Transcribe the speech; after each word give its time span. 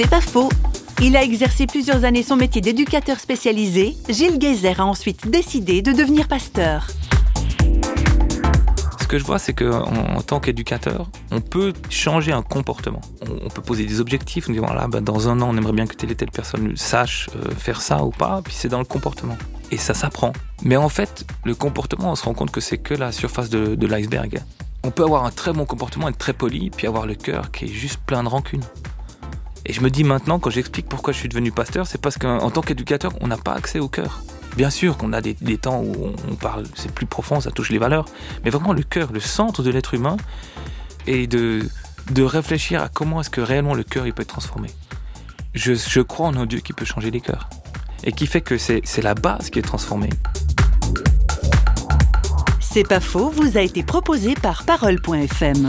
C'est 0.00 0.08
pas 0.08 0.20
faux. 0.20 0.48
Il 1.02 1.16
a 1.16 1.24
exercé 1.24 1.66
plusieurs 1.66 2.04
années 2.04 2.22
son 2.22 2.36
métier 2.36 2.60
d'éducateur 2.60 3.18
spécialisé. 3.18 3.96
Gilles 4.08 4.40
Geyser 4.40 4.74
a 4.78 4.86
ensuite 4.86 5.28
décidé 5.28 5.82
de 5.82 5.90
devenir 5.90 6.28
pasteur. 6.28 6.86
Ce 9.00 9.08
que 9.08 9.18
je 9.18 9.24
vois, 9.24 9.40
c'est 9.40 9.54
qu'en 9.54 9.88
en 9.88 10.22
tant 10.22 10.38
qu'éducateur, 10.38 11.10
on 11.32 11.40
peut 11.40 11.72
changer 11.90 12.30
un 12.30 12.42
comportement. 12.42 13.00
On, 13.22 13.46
on 13.46 13.48
peut 13.48 13.60
poser 13.60 13.86
des 13.86 14.00
objectifs, 14.00 14.48
on 14.48 14.52
dit 14.52 14.60
voilà, 14.60 14.86
bah, 14.86 15.00
dans 15.00 15.28
un 15.28 15.40
an, 15.40 15.48
on 15.50 15.56
aimerait 15.56 15.72
bien 15.72 15.88
que 15.88 15.96
telle 15.96 16.12
et 16.12 16.14
telle 16.14 16.30
personne 16.30 16.76
sache 16.76 17.28
euh, 17.34 17.52
faire 17.56 17.82
ça 17.82 18.04
ou 18.04 18.10
pas, 18.10 18.40
puis 18.44 18.54
c'est 18.56 18.68
dans 18.68 18.78
le 18.78 18.84
comportement. 18.84 19.36
Et 19.72 19.78
ça 19.78 19.94
s'apprend. 19.94 20.32
Mais 20.62 20.76
en 20.76 20.88
fait, 20.88 21.26
le 21.42 21.56
comportement, 21.56 22.12
on 22.12 22.14
se 22.14 22.22
rend 22.22 22.34
compte 22.34 22.52
que 22.52 22.60
c'est 22.60 22.78
que 22.78 22.94
la 22.94 23.10
surface 23.10 23.50
de, 23.50 23.74
de 23.74 23.86
l'iceberg. 23.88 24.44
On 24.84 24.92
peut 24.92 25.02
avoir 25.02 25.24
un 25.24 25.32
très 25.32 25.52
bon 25.52 25.64
comportement, 25.64 26.08
être 26.08 26.18
très 26.18 26.34
poli, 26.34 26.70
puis 26.70 26.86
avoir 26.86 27.04
le 27.04 27.16
cœur 27.16 27.50
qui 27.50 27.64
est 27.64 27.68
juste 27.68 27.98
plein 28.06 28.22
de 28.22 28.28
rancune. 28.28 28.62
Et 29.68 29.74
je 29.74 29.82
me 29.82 29.90
dis 29.90 30.02
maintenant, 30.02 30.38
quand 30.38 30.48
j'explique 30.48 30.88
pourquoi 30.88 31.12
je 31.12 31.18
suis 31.18 31.28
devenu 31.28 31.52
pasteur, 31.52 31.86
c'est 31.86 32.00
parce 32.00 32.16
qu'en 32.16 32.50
tant 32.50 32.62
qu'éducateur, 32.62 33.12
on 33.20 33.26
n'a 33.26 33.36
pas 33.36 33.52
accès 33.52 33.78
au 33.78 33.88
cœur. 33.88 34.22
Bien 34.56 34.70
sûr 34.70 34.96
qu'on 34.96 35.12
a 35.12 35.20
des, 35.20 35.34
des, 35.34 35.58
temps 35.58 35.82
où 35.82 36.14
on 36.28 36.34
parle, 36.36 36.64
c'est 36.74 36.90
plus 36.90 37.04
profond, 37.04 37.40
ça 37.40 37.50
touche 37.50 37.68
les 37.68 37.78
valeurs, 37.78 38.06
mais 38.44 38.50
vraiment 38.50 38.72
le 38.72 38.82
cœur, 38.82 39.12
le 39.12 39.20
centre 39.20 39.62
de 39.62 39.70
l'être 39.70 39.92
humain, 39.92 40.16
et 41.06 41.26
de, 41.26 41.68
de 42.10 42.22
réfléchir 42.22 42.82
à 42.82 42.88
comment 42.88 43.20
est-ce 43.20 43.30
que 43.30 43.42
réellement 43.42 43.74
le 43.74 43.82
cœur 43.82 44.06
il 44.06 44.14
peut 44.14 44.22
être 44.22 44.28
transformé. 44.28 44.70
Je, 45.54 45.74
je 45.74 46.00
crois 46.00 46.28
en 46.28 46.36
un 46.36 46.46
Dieu 46.46 46.60
qui 46.60 46.72
peut 46.72 46.86
changer 46.86 47.10
les 47.10 47.20
cœurs, 47.20 47.50
et 48.04 48.12
qui 48.12 48.26
fait 48.26 48.40
que 48.40 48.56
c'est 48.56 49.02
la 49.02 49.14
base 49.14 49.50
qui 49.50 49.58
est 49.58 49.62
transformée. 49.62 50.10
C'est 52.58 52.88
pas 52.88 53.00
faux, 53.00 53.28
vous 53.28 53.58
a 53.58 53.60
été 53.60 53.82
proposé 53.82 54.34
par 54.34 54.64
Parole.fm. 54.64 55.68